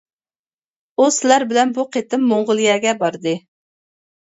[0.97, 3.37] ئۇ سىلەر بىلەن بۇ قېتىم موڭغۇلىيەگە باردى.